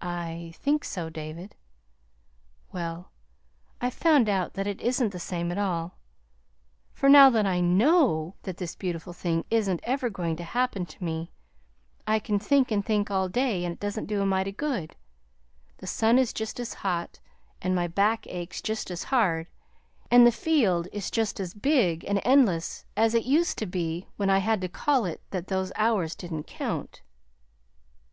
"I 0.00 0.52
think 0.58 0.84
so, 0.84 1.10
David." 1.10 1.56
"Well, 2.70 3.10
I've 3.80 3.92
found 3.92 4.28
out 4.28 4.54
that 4.54 4.68
it 4.68 4.80
isn't 4.80 5.10
the 5.10 5.18
same 5.18 5.50
at 5.50 5.58
all; 5.58 5.98
for 6.92 7.08
now 7.08 7.30
that 7.30 7.44
I 7.44 7.60
KNOW 7.60 8.36
that 8.44 8.58
this 8.58 8.76
beautiful 8.76 9.12
thing 9.12 9.44
isn't 9.50 9.80
ever 9.82 10.08
going 10.08 10.36
to 10.36 10.44
happen 10.44 10.86
to 10.86 11.02
me, 11.02 11.32
I 12.06 12.20
can 12.20 12.38
think 12.38 12.70
and 12.70 12.86
think 12.86 13.10
all 13.10 13.28
day, 13.28 13.64
and 13.64 13.72
it 13.72 13.80
doesn't 13.80 14.06
do 14.06 14.22
a 14.22 14.24
mite 14.24 14.46
of 14.46 14.56
good. 14.56 14.94
The 15.78 15.88
sun 15.88 16.16
is 16.16 16.32
just 16.32 16.60
as 16.60 16.72
hot, 16.74 17.18
and 17.60 17.74
my 17.74 17.88
back 17.88 18.28
aches 18.28 18.62
just 18.62 18.88
as 18.88 19.02
hard, 19.02 19.48
and 20.12 20.24
the 20.24 20.30
field 20.30 20.86
is 20.92 21.10
just 21.10 21.40
as 21.40 21.54
big 21.54 22.04
and 22.04 22.20
endless 22.24 22.84
as 22.96 23.16
it 23.16 23.24
used 23.24 23.58
to 23.58 23.66
be 23.66 24.06
when 24.14 24.30
I 24.30 24.38
had 24.38 24.60
to 24.60 24.68
call 24.68 25.04
it 25.06 25.20
that 25.32 25.48
those 25.48 25.72
hours 25.74 26.14
didn't 26.14 26.44
count. 26.44 27.02